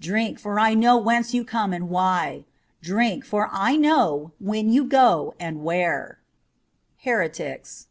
[0.00, 2.46] Drink, for I know whence you come and why.
[2.80, 6.18] Drink, for I know when you go and where.'
[7.04, 7.84] '■Heretics.''